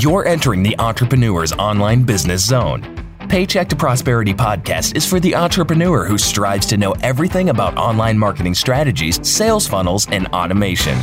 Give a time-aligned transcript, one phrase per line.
[0.00, 3.04] You're entering the Entrepreneur's Online Business Zone.
[3.28, 8.16] Paycheck to Prosperity podcast is for the entrepreneur who strives to know everything about online
[8.16, 10.96] marketing strategies, sales funnels, and automation.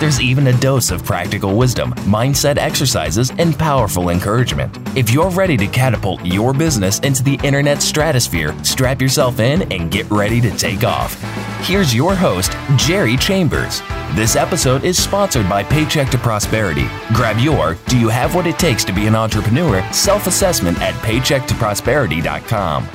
[0.00, 4.74] There's even a dose of practical wisdom, mindset exercises, and powerful encouragement.
[4.96, 9.90] If you're ready to catapult your business into the internet stratosphere, strap yourself in and
[9.90, 11.20] get ready to take off.
[11.66, 13.82] Here's your host, Jerry Chambers.
[14.14, 16.86] This episode is sponsored by Paycheck to Prosperity.
[17.12, 20.94] Grab your Do You Have What It Takes to Be an Entrepreneur self assessment at
[21.04, 22.88] paychecktoprosperity.com.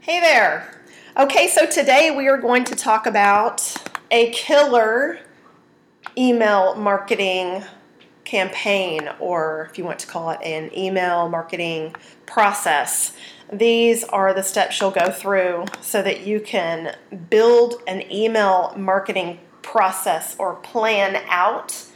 [0.00, 0.80] Hey there.
[1.18, 3.76] Okay, so today we are going to talk about
[4.10, 5.20] a killer
[6.16, 7.62] email marketing
[8.24, 11.94] campaign, or if you want to call it an email marketing
[12.26, 13.12] process.
[13.52, 16.96] These are the steps you'll go through so that you can
[17.28, 21.86] build an email marketing process or plan out.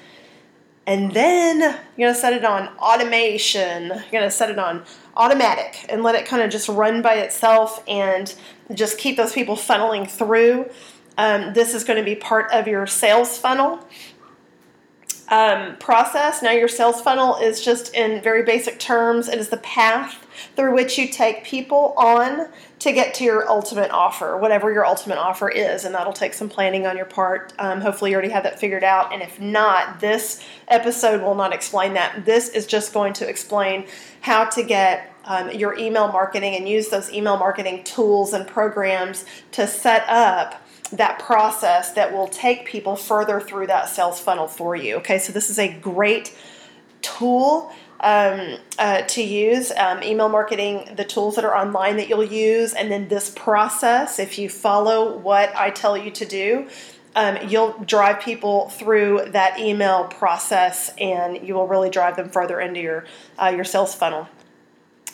[0.86, 1.60] And then
[1.96, 3.86] you're going to set it on automation.
[3.86, 4.84] You're going to set it on
[5.16, 8.34] automatic and let it kind of just run by itself and
[8.74, 10.68] just keep those people funneling through.
[11.16, 13.86] Um, this is going to be part of your sales funnel
[15.28, 16.42] um, process.
[16.42, 20.26] Now, your sales funnel is just in very basic terms, it is the path
[20.56, 22.48] through which you take people on
[22.80, 25.84] to get to your ultimate offer, whatever your ultimate offer is.
[25.84, 27.52] And that'll take some planning on your part.
[27.58, 29.12] Um, hopefully, you already have that figured out.
[29.12, 32.24] And if not, this episode will not explain that.
[32.24, 33.86] This is just going to explain
[34.20, 39.24] how to get um, your email marketing and use those email marketing tools and programs
[39.52, 40.63] to set up
[40.96, 44.96] that process that will take people further through that sales funnel for you.
[44.96, 46.34] Okay, so this is a great
[47.02, 49.72] tool um, uh, to use.
[49.72, 54.18] Um, email marketing, the tools that are online that you'll use, and then this process,
[54.18, 56.68] if you follow what I tell you to do,
[57.16, 62.60] um, you'll drive people through that email process and you will really drive them further
[62.60, 63.04] into your,
[63.40, 64.28] uh, your sales funnel.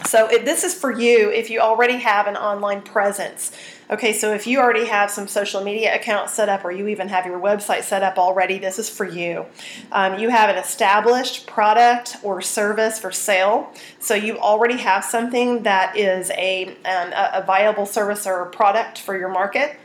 [0.07, 3.53] So, if this is for you if you already have an online presence.
[3.91, 7.09] Okay, so if you already have some social media accounts set up or you even
[7.09, 9.47] have your website set up already, this is for you.
[9.91, 15.65] Um, you have an established product or service for sale, so you already have something
[15.65, 19.77] that is a, um, a viable service or product for your market.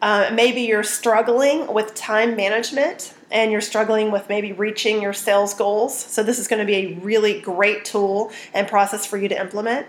[0.00, 5.54] Uh, maybe you're struggling with time management and you're struggling with maybe reaching your sales
[5.54, 5.98] goals.
[5.98, 9.40] So, this is going to be a really great tool and process for you to
[9.40, 9.86] implement.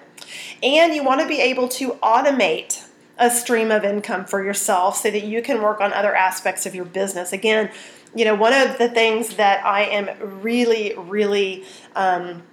[0.63, 2.87] And you want to be able to automate
[3.17, 6.73] a stream of income for yourself so that you can work on other aspects of
[6.73, 7.31] your business.
[7.31, 7.69] Again,
[8.15, 11.65] you know, one of the things that I am really, really,
[11.95, 12.43] um,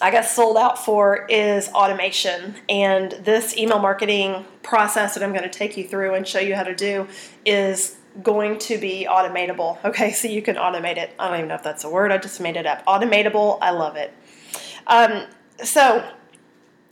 [0.00, 2.54] I guess, sold out for is automation.
[2.68, 6.54] And this email marketing process that I'm going to take you through and show you
[6.54, 7.06] how to do
[7.44, 9.82] is going to be automatable.
[9.84, 11.14] Okay, so you can automate it.
[11.18, 12.84] I don't even know if that's a word, I just made it up.
[12.86, 14.12] Automatable, I love it.
[14.86, 15.26] Um,
[15.62, 16.06] so,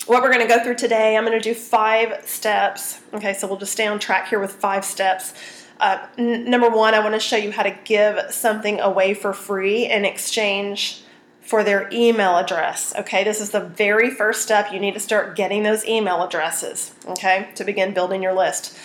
[0.07, 3.01] what we're going to go through today, I'm going to do five steps.
[3.13, 5.35] Okay, so we'll just stay on track here with five steps.
[5.79, 9.33] Uh, n- number one, I want to show you how to give something away for
[9.33, 11.03] free in exchange
[11.41, 12.95] for their email address.
[12.97, 14.73] Okay, this is the very first step.
[14.73, 18.79] You need to start getting those email addresses, okay, to begin building your list.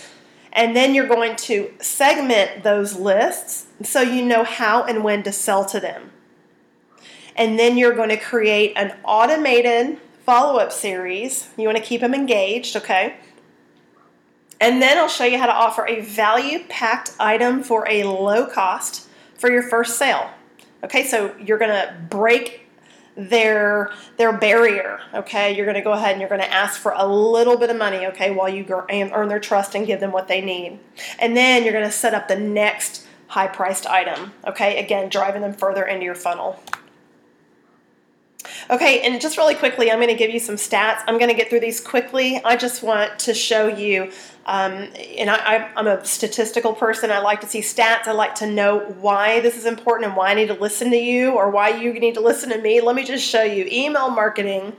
[0.55, 5.31] And then you're going to segment those lists so you know how and when to
[5.33, 6.11] sell to them.
[7.35, 11.49] And then you're going to create an automated follow up series.
[11.57, 13.17] You want to keep them engaged, okay?
[14.61, 18.45] And then I'll show you how to offer a value packed item for a low
[18.45, 20.31] cost for your first sale.
[20.85, 22.64] Okay, so you're going to break
[23.15, 25.55] their their barrier okay?
[25.55, 27.77] You're going to go ahead and you're going to ask for a little bit of
[27.77, 30.79] money okay while you earn their trust and give them what they need.
[31.19, 34.83] And then you're going to set up the next high priced item okay?
[34.83, 36.61] Again driving them further into your funnel
[38.69, 41.01] Okay, and just really quickly, I'm going to give you some stats.
[41.07, 42.41] I'm going to get through these quickly.
[42.43, 44.11] I just want to show you,
[44.45, 47.11] um, and I, am a statistical person.
[47.11, 48.07] I like to see stats.
[48.07, 50.97] I like to know why this is important and why I need to listen to
[50.97, 52.81] you or why you need to listen to me.
[52.81, 53.67] Let me just show you.
[53.71, 54.73] Email marketing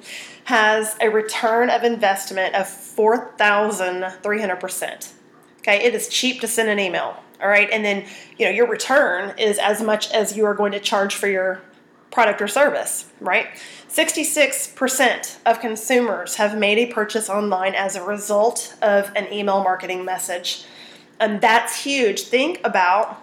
[0.45, 5.13] has a return of investment of 4,300%.
[5.59, 7.17] Okay, it is cheap to send an email.
[7.43, 8.07] All right, and then
[8.39, 11.61] you know your return is as much as you are going to charge for your
[12.17, 13.49] product or service, right?
[13.91, 20.03] 66% of consumers have made a purchase online as a result of an email marketing
[20.03, 20.65] message.
[21.21, 22.23] And that's huge.
[22.23, 23.23] Think about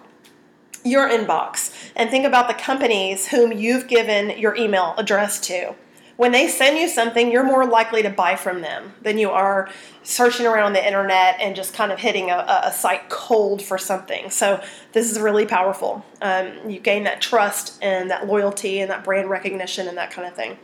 [0.84, 5.74] your inbox and think about the companies whom you've given your email address to.
[6.16, 9.68] When they send you something, you're more likely to buy from them than you are
[10.02, 14.30] searching around the internet and just kind of hitting a, a site cold for something.
[14.30, 14.62] So
[14.92, 16.04] this is really powerful.
[16.22, 20.28] Um, you gain that trust and that loyalty and that brand recognition and that kind
[20.28, 20.58] of thing.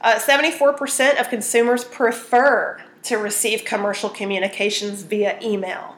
[0.00, 5.96] Uh, 74% of consumers prefer to receive commercial communications via email.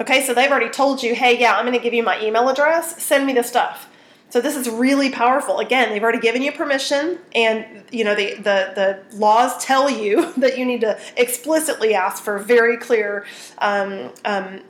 [0.00, 2.48] Okay, so they've already told you, hey, yeah, I'm going to give you my email
[2.48, 3.02] address.
[3.02, 3.88] Send me the stuff.
[4.28, 5.60] So this is really powerful.
[5.60, 10.32] Again, they've already given you permission, and you know the the, the laws tell you
[10.36, 13.24] that you need to explicitly ask for very clear
[13.58, 14.60] um, um,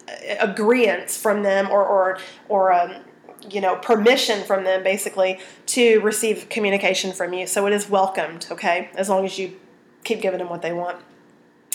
[1.09, 2.19] from them, or or
[2.49, 2.97] or um,
[3.49, 7.47] you know permission from them, basically to receive communication from you.
[7.47, 8.47] So it is welcomed.
[8.51, 9.57] Okay, as long as you
[10.05, 10.99] keep giving them what they want,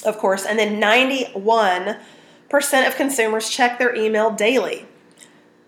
[0.06, 0.46] of course.
[0.46, 1.98] And then ninety one
[2.48, 4.86] percent of consumers check their email daily.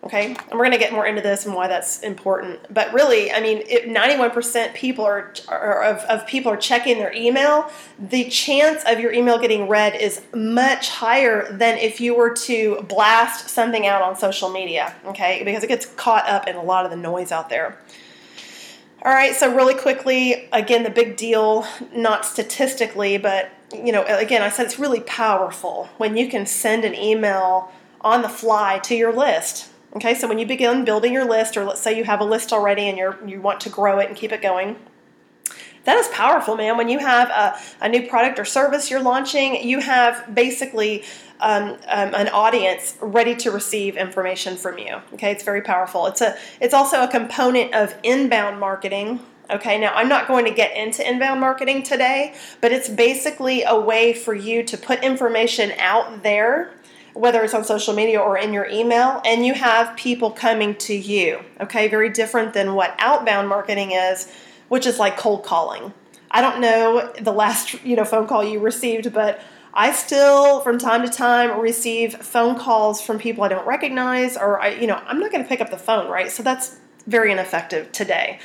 [0.04, 2.60] Okay, and we're going to get more into this and why that's important.
[2.70, 7.14] But really, I mean, if 91% people are, are of, of people are checking their
[7.14, 12.34] email, the chance of your email getting read is much higher than if you were
[12.34, 14.94] to blast something out on social media.
[15.06, 17.78] Okay, because it gets caught up in a lot of the noise out there.
[19.04, 21.66] All right, so really quickly, again, the big deal,
[21.96, 26.84] not statistically, but you know, again, I said it's really powerful when you can send
[26.84, 27.72] an email
[28.02, 31.64] on the fly to your list Okay, so when you begin building your list, or
[31.64, 34.18] let's say you have a list already and you're you want to grow it and
[34.18, 34.76] keep it going,
[35.86, 36.78] that is powerful, man.
[36.78, 41.04] When you have a, a new product or service you're launching, you have basically
[41.40, 45.02] um, um, an audience ready to receive information from you.
[45.14, 46.08] Okay, it's very powerful.
[46.08, 49.20] It's a it's also a component of inbound marketing.
[49.50, 53.78] Okay, now I'm not going to get into inbound marketing today, but it's basically a
[53.78, 56.72] way for you to put information out there
[57.14, 60.94] whether it's on social media or in your email, and you have people coming to
[60.94, 61.40] you.
[61.62, 64.32] Okay, very different than what outbound marketing is,
[64.70, 65.94] which is like cold calling.
[66.32, 69.42] I don't know the last you know phone call you received, but
[69.74, 74.60] I still from time to time receive phone calls from people I don't recognize, or
[74.60, 76.32] I you know I'm not going to pick up the phone, right?
[76.32, 78.40] So that's very ineffective today.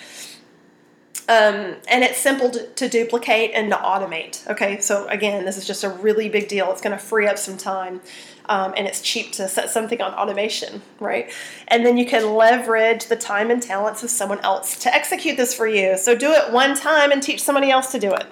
[1.28, 4.48] Um, and it's simple to, to, duplicate and to automate.
[4.48, 6.72] Okay, so again, this is just a really big deal.
[6.72, 8.00] It's going to free up some time
[8.48, 11.30] um, and it's cheap to set something on automation, right?
[11.68, 15.52] And then you can leverage the time and talents of someone else to execute this
[15.54, 15.98] for you.
[15.98, 18.26] So do it one time and teach somebody else to do it.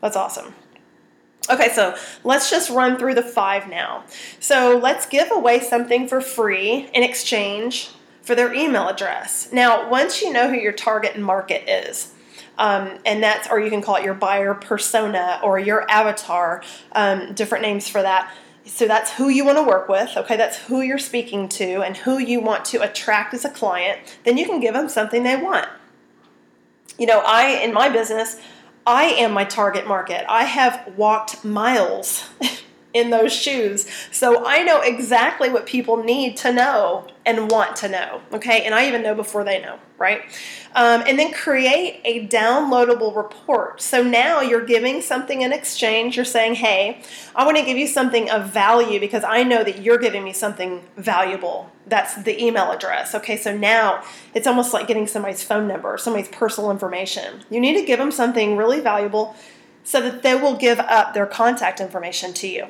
[0.00, 0.54] That's awesome.
[1.50, 1.94] Okay, so
[2.24, 4.04] let's just run through the five now.
[4.38, 7.90] So let's give away something for free in exchange
[8.22, 9.52] for their email address.
[9.52, 12.14] Now, once you know who your target market is,
[12.60, 16.62] um, and that's, or you can call it your buyer persona or your avatar,
[16.92, 18.32] um, different names for that.
[18.66, 20.36] So that's who you want to work with, okay?
[20.36, 24.18] That's who you're speaking to and who you want to attract as a client.
[24.24, 25.68] Then you can give them something they want.
[26.98, 28.38] You know, I, in my business,
[28.86, 30.26] I am my target market.
[30.28, 32.28] I have walked miles
[32.92, 33.86] in those shoes.
[34.10, 38.20] So I know exactly what people need to know and want to know.
[38.32, 38.64] Okay.
[38.64, 40.22] And I even know before they know, right?
[40.74, 43.80] Um, and then create a downloadable report.
[43.80, 46.16] So now you're giving something in exchange.
[46.16, 47.02] You're saying, hey,
[47.36, 50.32] I want to give you something of value because I know that you're giving me
[50.32, 51.70] something valuable.
[51.86, 53.14] That's the email address.
[53.14, 53.36] Okay.
[53.36, 54.02] So now
[54.34, 57.42] it's almost like getting somebody's phone number, somebody's personal information.
[57.50, 59.36] You need to give them something really valuable
[59.84, 62.66] so that they will give up their contact information to you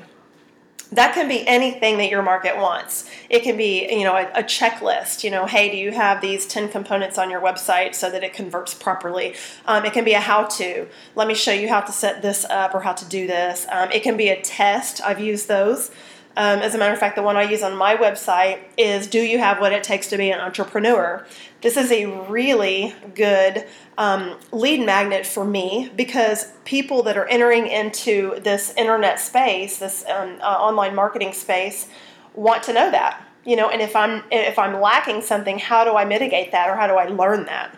[0.92, 3.08] that can be anything that your market wants.
[3.28, 5.22] It can be, you know, a, a, checklist.
[5.22, 8.32] You know, hey, do you have these ten components on your website so that it
[8.32, 9.34] converts properly?
[9.66, 10.88] Um, it can be a how-to.
[11.14, 13.66] Let me show you how to set this up or how to do this.
[13.70, 15.00] Um, it can be a test.
[15.02, 15.90] I've used those.
[16.36, 19.20] Um, as a matter of fact, the one I use on my website is Do
[19.20, 21.24] you have what it takes to be an entrepreneur?
[21.62, 23.66] This is a really good
[23.98, 30.04] um, lead magnet for me because people that are entering into this internet space, this
[30.08, 31.88] um, uh, online marketing space,
[32.34, 33.22] want to know that.
[33.44, 36.76] You know, and if I'm if I'm lacking something, how do I mitigate that or
[36.76, 37.76] how do I learn that?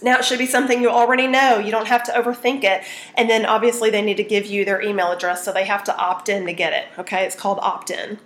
[0.00, 1.58] Now, it should be something you already know.
[1.58, 2.84] You don't have to overthink it.
[3.16, 5.96] And then obviously, they need to give you their email address, so they have to
[5.96, 6.86] opt in to get it.
[6.98, 8.18] Okay, it's called opt in.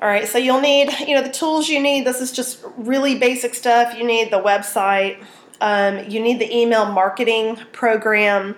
[0.00, 2.06] All right, so you'll need, you know, the tools you need.
[2.06, 3.98] This is just really basic stuff.
[3.98, 5.20] You need the website,
[5.60, 8.54] um, you need the email marketing program.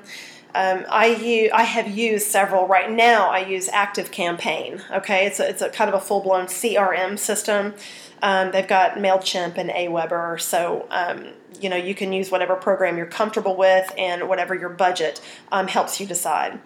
[0.54, 3.30] Um, I use, I have used several right now.
[3.30, 4.82] I use Active Campaign.
[4.90, 7.74] Okay, it's a, it's a kind of a full blown CRM system.
[8.22, 11.28] Um, they've got Mailchimp and Aweber, so um,
[11.60, 15.20] you know you can use whatever program you're comfortable with and whatever your budget
[15.52, 16.58] um, helps you decide.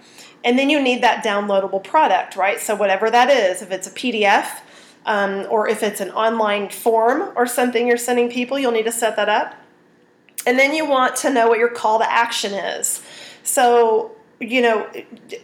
[0.42, 2.60] And then you need that downloadable product, right?
[2.60, 4.60] So whatever that is, if it's a PDF
[5.06, 8.92] um, or if it's an online form or something you're sending people, you'll need to
[8.92, 9.54] set that up.
[10.46, 13.02] And then you want to know what your call to action is.
[13.44, 14.90] So, you know,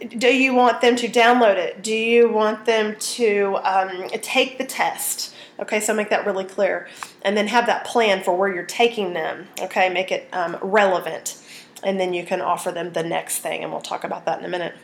[0.09, 1.83] do you want them to download it?
[1.83, 5.35] Do you want them to um, take the test?
[5.61, 6.89] Okay, so make that really clear.
[7.23, 9.47] And then have that plan for where you're taking them.
[9.61, 11.41] Okay, make it um, relevant.
[11.83, 14.45] And then you can offer them the next thing, and we'll talk about that in
[14.45, 14.75] a minute.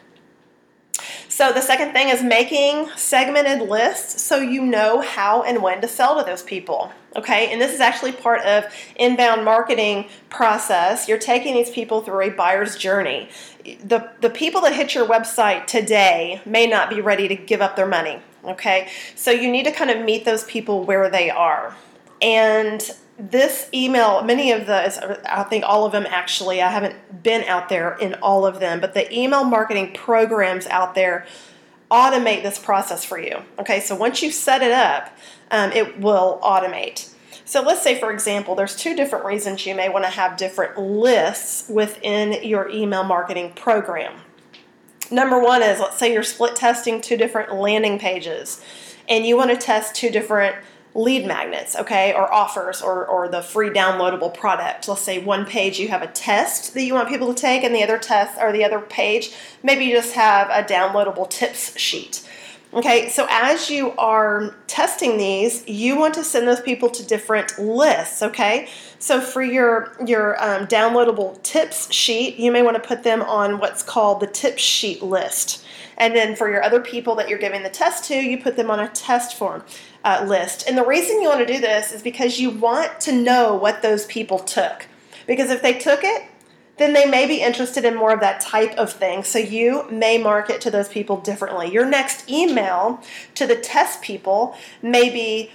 [1.29, 5.89] So the second thing is making segmented lists so you know how and when to
[5.89, 6.93] sell to those people.
[7.17, 8.65] Okay, and this is actually part of
[8.97, 11.09] inbound marketing process.
[11.09, 13.31] You're taking these people through a buyer's journey.
[13.65, 17.75] The the people that hit your website today may not be ready to give up
[17.75, 18.21] their money.
[18.45, 21.75] Okay, so you need to kind of meet those people where they are.
[22.21, 22.83] And
[23.19, 27.69] this email, many of the, I think all of them actually, I haven't been out
[27.69, 31.27] there in all of them, but the email marketing programs out there
[31.91, 33.43] automate this process for you.
[33.59, 35.17] Okay, so once you set it up,
[35.51, 37.13] um, it will automate.
[37.45, 40.79] So let's say, for example, there's two different reasons you may want to have different
[40.79, 44.21] lists within your email marketing program.
[45.11, 48.61] Number one is let's say you're split testing two different landing pages
[49.09, 50.57] and you want to test two different
[50.97, 54.89] lead magnets, okay, or offers or, or the free downloadable product.
[54.89, 57.75] Let's say one page you have a test that you want people to take, and
[57.75, 62.27] the other test or the other page, maybe you just have a downloadable tips sheet.
[62.75, 67.59] Okay, so as you are testing these, you want to send those people to different
[67.59, 68.23] lists.
[68.23, 73.23] Okay, so for your your um, downloadable tips sheet, you may want to put them
[73.23, 75.65] on what's called the tips sheet list.
[75.97, 78.71] And then for your other people that you're giving the test to, you put them
[78.71, 79.65] on a test form
[80.05, 80.69] uh, list.
[80.69, 83.83] And the reason you want to do this is because you want to know what
[83.83, 84.87] those people took.
[85.27, 86.25] Because if they took it,
[86.77, 89.25] then they may be interested in more of that type of thing.
[89.25, 91.73] So you may market to those people differently.
[91.73, 93.03] Your next email
[93.35, 95.53] to the test people may be,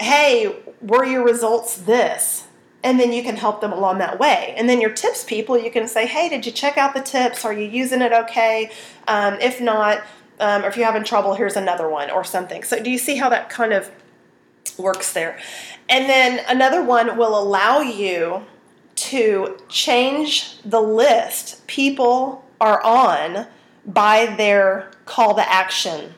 [0.00, 2.46] hey, were your results this?
[2.84, 4.54] And then you can help them along that way.
[4.56, 7.44] And then your tips people, you can say, hey, did you check out the tips?
[7.44, 8.70] Are you using it okay?
[9.06, 10.02] Um, if not,
[10.40, 12.64] um, or if you're having trouble, here's another one or something.
[12.64, 13.90] So do you see how that kind of
[14.78, 15.38] works there?
[15.88, 18.46] And then another one will allow you
[18.94, 23.46] to change the list people are on
[23.86, 26.14] by their call to action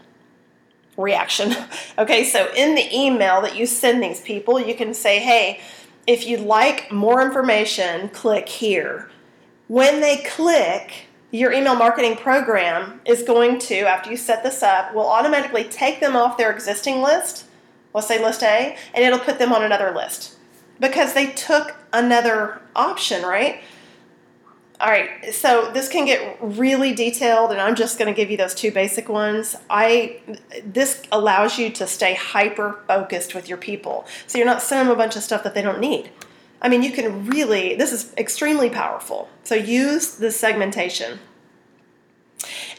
[0.97, 1.54] reaction.
[1.97, 5.61] Okay, so in the email that you send these people, you can say, hey,
[6.06, 9.11] if you'd like more information, click here.
[9.68, 14.94] When they click, your email marketing program is going to, after you set this up,
[14.94, 17.46] will automatically take them off their existing list,
[17.92, 20.37] let's say list A, and it'll put them on another list
[20.78, 23.62] because they took another option, right?
[24.84, 28.36] All right, so this can get really detailed, and I'm just going to give you
[28.36, 29.56] those two basic ones.
[29.70, 30.20] I
[30.62, 34.94] this allows you to stay hyper focused with your people, so you're not sending them
[34.94, 36.10] a bunch of stuff that they don't need.
[36.60, 39.30] I mean, you can really this is extremely powerful.
[39.42, 41.18] So use the segmentation.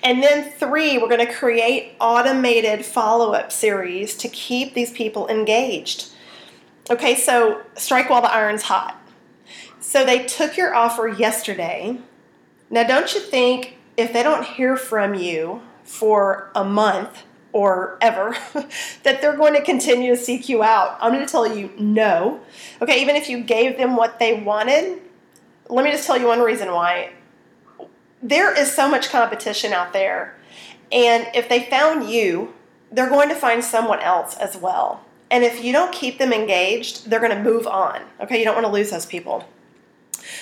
[0.04, 5.28] And then three, we're going to create automated follow up series to keep these people
[5.28, 6.10] engaged.
[6.88, 9.02] Okay, so strike while the iron's hot.
[9.86, 12.00] So they took your offer yesterday.
[12.72, 17.22] Now, don't you think if they don't hear from you for a month
[17.54, 18.36] or ever,
[19.04, 20.98] that they're going to continue to seek you out?
[21.00, 22.42] I'm going to tell you no.
[22.82, 25.02] Okay, even if you gave them what they wanted,
[25.70, 27.14] let me just tell you one reason why.
[28.24, 30.36] There is so much competition out there.
[30.92, 32.56] And if they found you,
[32.92, 35.06] they're going to find someone else as well.
[35.30, 38.02] And if you don't keep them engaged, they're going to move on.
[38.20, 39.48] Okay, you don't want to lose those people.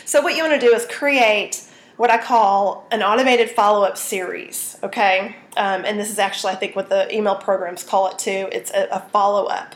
[0.05, 1.63] So, what you want to do is create
[1.98, 4.77] what I call an automated follow up series.
[4.83, 8.50] Okay, um, and this is actually, I think, what the email programs call it too.
[8.51, 9.75] It's a, a follow up.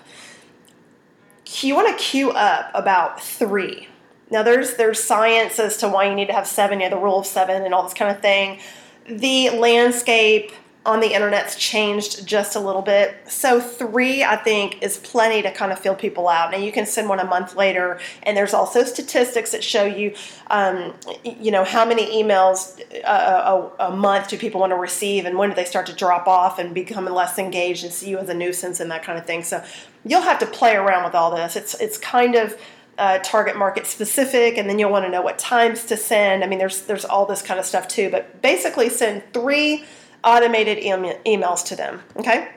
[1.62, 3.88] You want to queue up about three.
[4.30, 6.80] Now, there's there's science as to why you need to have seven.
[6.80, 8.60] You know, the rule of seven and all this kind of thing.
[9.08, 10.52] The landscape
[10.88, 13.18] on the internet's changed just a little bit.
[13.28, 16.50] So three, I think, is plenty to kind of fill people out.
[16.52, 20.16] Now you can send one a month later, and there's also statistics that show you,
[20.50, 20.94] um,
[21.26, 25.38] you know, how many emails uh, a, a, month do people want to receive, and
[25.38, 28.30] when do they start to drop off and become less engaged and see you as
[28.30, 29.44] a nuisance and that kind of thing.
[29.44, 29.62] So
[30.06, 31.58] you'll have to play around with all this.
[31.58, 32.58] It's it's kind of
[32.98, 36.46] uh, target market specific, and then you'll want to know what times to send.
[36.46, 38.10] I mean, there's there's all this kind of stuff too.
[38.10, 39.84] But basically, send three
[40.24, 42.02] automated emails to them.
[42.16, 42.50] Okay?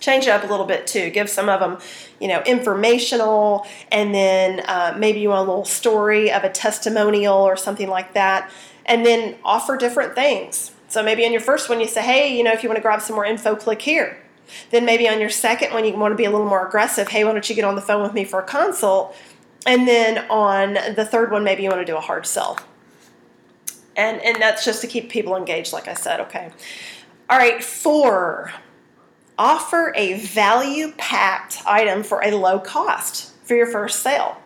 [0.00, 1.10] Change it up a little bit too.
[1.10, 1.78] Give some of them,
[2.20, 7.36] you know, informational, and then uh, maybe you want a little story of a testimonial
[7.36, 8.50] or something like that,
[8.86, 10.72] and then offer different things.
[10.88, 12.82] So maybe on your first one, you say, hey, you know, if you want to
[12.82, 14.16] grab some more info, click here.
[14.70, 17.08] Then maybe on your second one, you want to be a little more aggressive.
[17.08, 19.14] Hey, why don't you get on the phone with me for a consult?
[19.66, 22.58] And then on the third one, maybe you want to do a hard sell.
[23.96, 26.50] And, and that's just to keep people engaged, like I said, okay.
[27.28, 28.52] All right, four,
[29.38, 34.36] offer a value packed item for a low cost for your first sale.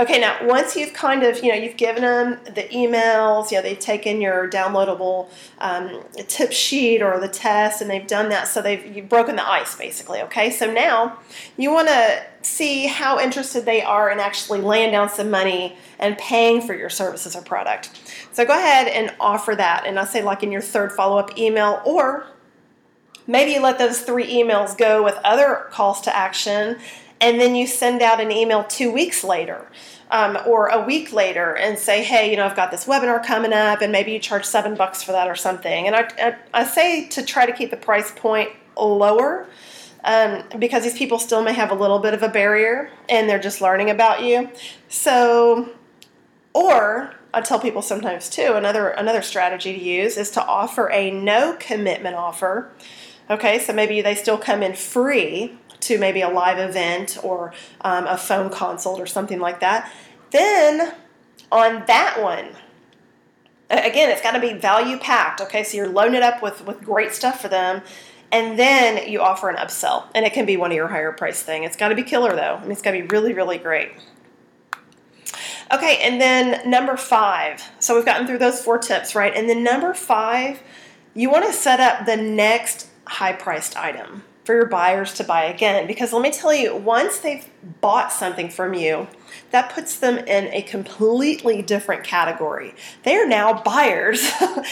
[0.00, 3.62] Okay, now once you've kind of, you know, you've given them the emails, you know,
[3.62, 5.28] they've taken your downloadable
[5.58, 9.44] um, tip sheet or the test, and they've done that, so they've you've broken the
[9.44, 10.22] ice basically.
[10.22, 11.18] Okay, so now
[11.56, 16.16] you want to see how interested they are in actually laying down some money and
[16.16, 17.90] paying for your services or product.
[18.32, 21.36] So go ahead and offer that, and I say like in your third follow up
[21.36, 22.24] email, or
[23.26, 26.78] maybe you let those three emails go with other calls to action
[27.20, 29.66] and then you send out an email two weeks later
[30.10, 33.52] um, or a week later and say, hey, you know, I've got this webinar coming
[33.52, 35.86] up, and maybe you charge seven bucks for that or something.
[35.86, 39.46] And I, I, I say to try to keep the price point lower.
[40.04, 43.40] Um, because these people still may have a little bit of a barrier and they're
[43.40, 44.48] just learning about you.
[44.88, 45.70] So,
[46.54, 51.10] or I tell people sometimes too, another another strategy to use is to offer a
[51.10, 52.70] no commitment offer.
[53.28, 58.06] Okay, so maybe they still come in free, to maybe a live event or um,
[58.06, 59.92] a phone consult or something like that.
[60.30, 60.94] Then
[61.50, 62.50] on that one,
[63.70, 65.40] again, it's got to be value packed.
[65.40, 67.82] Okay, so you're loading it up with with great stuff for them,
[68.32, 71.42] and then you offer an upsell, and it can be one of your higher price
[71.42, 71.64] thing.
[71.64, 72.56] It's got to be killer though.
[72.56, 73.92] I mean, it's got to be really really great.
[75.70, 77.62] Okay, and then number five.
[77.78, 79.34] So we've gotten through those four tips, right?
[79.34, 80.62] And then number five,
[81.14, 85.44] you want to set up the next high priced item for your buyers to buy
[85.44, 85.86] again.
[85.86, 87.46] Because let me tell you, once they've
[87.82, 89.06] bought something from you,
[89.50, 92.74] that puts them in a completely different category.
[93.02, 94.26] They are now buyers.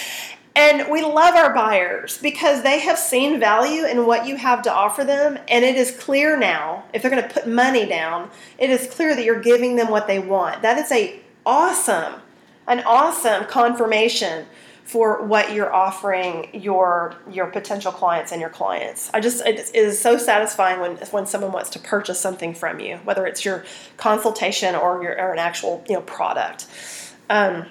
[0.57, 4.73] and we love our buyers because they have seen value in what you have to
[4.73, 5.39] offer them.
[5.47, 9.15] And it is clear now, if they're going to put money down, it is clear
[9.15, 10.63] that you're giving them what they want.
[10.63, 12.23] That is a awesome,
[12.67, 14.47] an awesome confirmation
[14.87, 19.11] for what you're offering your your potential clients and your clients.
[19.13, 22.99] I just it is so satisfying when when someone wants to purchase something from you,
[22.99, 23.65] whether it's your
[23.97, 26.67] consultation or your or an actual you know product.
[27.29, 27.67] Um,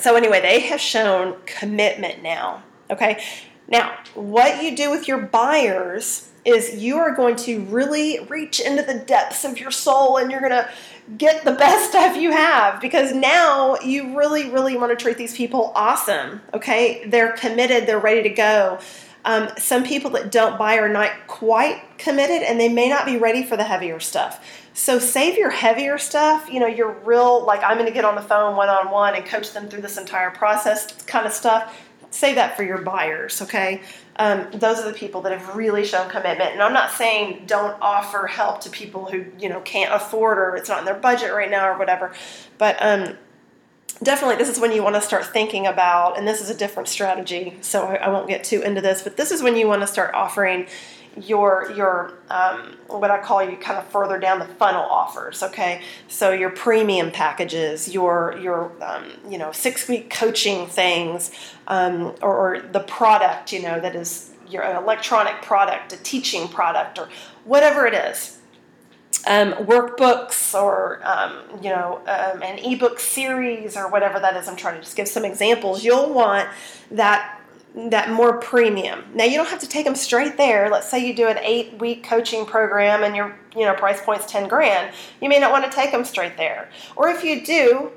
[0.00, 2.62] so anyway, they have shown commitment now.
[2.88, 3.22] Okay,
[3.68, 8.82] now what you do with your buyers is you are going to really reach into
[8.82, 10.68] the depths of your soul and you're going to
[11.16, 15.36] get the best stuff you have because now you really, really want to treat these
[15.36, 16.40] people awesome.
[16.52, 18.78] Okay, they're committed, they're ready to go.
[19.26, 23.16] Um, some people that don't buy are not quite committed and they may not be
[23.16, 24.44] ready for the heavier stuff.
[24.74, 28.16] So save your heavier stuff, you know, your real, like, I'm going to get on
[28.16, 31.74] the phone one on one and coach them through this entire process kind of stuff.
[32.14, 33.82] Save that for your buyers, okay?
[34.16, 36.52] um, those are the people that have really shown commitment.
[36.52, 40.56] And I'm not saying don't offer help to people who you know can't afford or
[40.56, 42.12] it's not in their budget right now or whatever,
[42.56, 43.16] but um,
[44.02, 46.16] definitely this is when you want to start thinking about.
[46.16, 49.02] And this is a different strategy, so I, I won't get too into this.
[49.02, 50.68] But this is when you want to start offering
[51.20, 55.42] your your um, what I call you kind of further down the funnel offers.
[55.42, 61.30] Okay, so your premium packages, your your um, you know six week coaching things,
[61.68, 66.98] um, or, or, the product you know that is your electronic product, a teaching product,
[66.98, 67.08] or
[67.44, 68.38] whatever it is.
[69.26, 74.48] Um, workbooks or um, you know um, an ebook series or whatever that is.
[74.48, 75.84] I'm trying to just give some examples.
[75.84, 76.48] You'll want
[76.90, 77.40] that
[77.74, 79.04] that more premium.
[79.14, 80.70] Now you don't have to take them straight there.
[80.70, 84.26] Let's say you do an eight week coaching program and your you know price point's
[84.26, 84.94] ten grand.
[85.20, 86.70] You may not want to take them straight there.
[86.94, 87.90] Or if you do,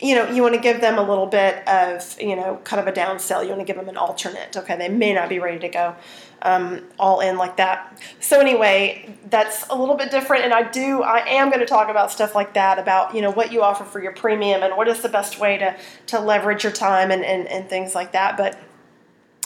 [0.00, 2.88] you know you want to give them a little bit of you know kind of
[2.88, 3.42] a down downsell.
[3.42, 4.56] You want to give them an alternate.
[4.56, 5.94] Okay, they may not be ready to go
[6.42, 8.02] um, all in like that.
[8.18, 11.88] So anyway, that's a little bit different, and I do I am going to talk
[11.88, 14.88] about stuff like that about you know what you offer for your premium and what
[14.88, 15.76] is the best way to
[16.08, 18.36] to leverage your time and and, and things like that.
[18.36, 18.58] But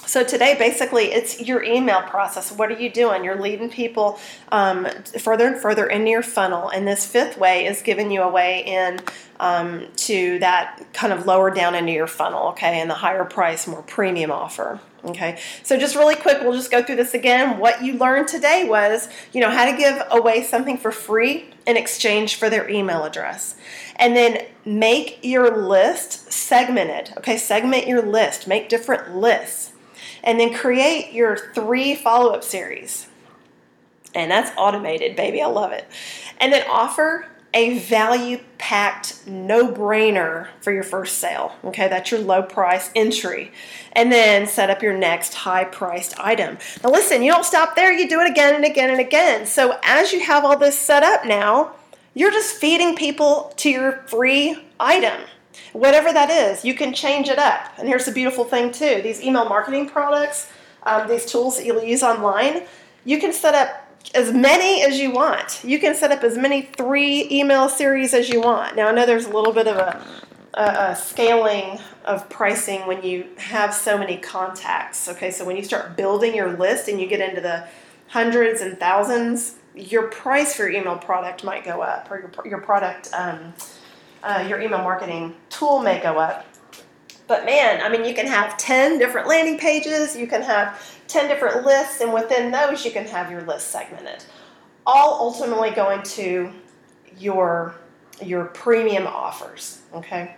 [0.06, 2.52] so today, basically, it's your email process.
[2.52, 3.24] What are you doing?
[3.24, 4.18] You're leading people
[4.50, 4.86] um,
[5.18, 8.64] further and further into your funnel, and this fifth way is giving you a way
[8.64, 9.00] in
[9.40, 13.66] um, to that kind of lower down into your funnel, okay, and the higher price,
[13.66, 14.80] more premium offer.
[15.04, 17.58] Okay, so just really quick, we'll just go through this again.
[17.58, 21.76] What you learned today was, you know, how to give away something for free in
[21.76, 23.54] exchange for their email address.
[23.96, 27.16] And then make your list segmented.
[27.18, 29.72] Okay, segment your list, make different lists
[30.26, 33.06] and then create your three follow up series.
[34.14, 35.40] And that's automated, baby.
[35.40, 35.86] I love it.
[36.38, 41.54] And then offer a value packed no brainer for your first sale.
[41.64, 43.52] Okay, that's your low price entry.
[43.92, 46.58] And then set up your next high priced item.
[46.82, 49.46] Now, listen, you don't stop there, you do it again and again and again.
[49.46, 51.76] So, as you have all this set up now,
[52.14, 55.22] you're just feeding people to your free item.
[55.72, 57.72] Whatever that is, you can change it up.
[57.78, 60.50] And here's the beautiful thing too these email marketing products,
[60.82, 62.62] um, these tools that you'll use online,
[63.04, 65.62] you can set up as many as you want.
[65.64, 68.76] You can set up as many three email series as you want.
[68.76, 70.04] Now, I know there's a little bit of a,
[70.54, 75.08] a, a, scaling of pricing when you have so many contacts.
[75.08, 77.66] Okay, so when you start building your list and you get into the
[78.08, 82.60] hundreds and thousands, your price for your email product might go up, or your, your
[82.60, 83.52] product, um,
[84.22, 86.46] uh, your email marketing tool may go up.
[87.26, 91.28] But man, I mean, you can have 10 different landing pages, you can have 10
[91.28, 94.24] different lists, and within those, you can have your list segmented.
[94.86, 96.52] All ultimately going to
[97.18, 97.74] your,
[98.22, 100.36] your premium offers, okay?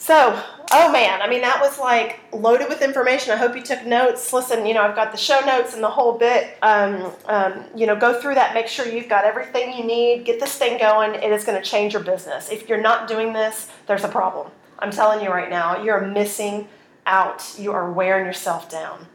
[0.00, 3.32] So, oh man, I mean, that was like loaded with information.
[3.32, 4.32] I hope you took notes.
[4.32, 6.56] Listen, you know, I've got the show notes and the whole bit.
[6.62, 10.38] Um, um, you know, go through that, make sure you've got everything you need, get
[10.38, 11.16] this thing going.
[11.16, 12.48] It is going to change your business.
[12.48, 14.50] If you're not doing this, there's a problem.
[14.78, 16.68] I'm telling you right now, you're missing
[17.04, 17.56] out.
[17.58, 19.08] You are wearing yourself down.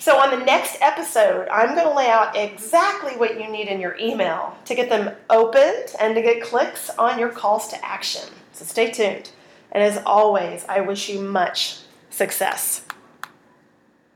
[0.00, 3.80] So, on the next episode, I'm going to lay out exactly what you need in
[3.80, 8.28] your email to get them opened and to get clicks on your calls to action.
[8.52, 9.30] So, stay tuned.
[9.74, 11.78] And as always, I wish you much
[12.10, 12.82] success.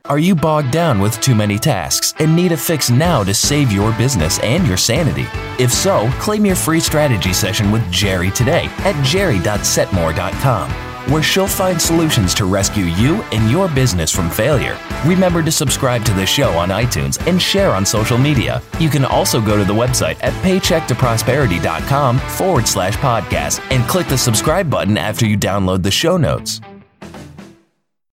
[0.05, 3.71] Are you bogged down with too many tasks and need a fix now to save
[3.71, 5.27] your business and your sanity?
[5.63, 11.81] If so, claim your free strategy session with Jerry today at jerry.setmore.com where she'll find
[11.81, 14.79] solutions to rescue you and your business from failure.
[15.05, 18.63] Remember to subscribe to the show on iTunes and share on social media.
[18.79, 24.19] You can also go to the website at paychecktoprosperity.com forward slash podcast and click the
[24.19, 26.61] subscribe button after you download the show notes.